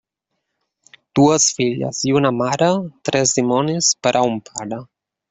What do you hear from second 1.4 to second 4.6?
filles i una mare, tres dimonis per a un